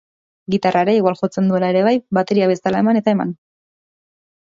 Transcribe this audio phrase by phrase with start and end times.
[0.53, 3.39] Gitarra ere igual jotzen duela ere bai, bateria bezala eman eta eman.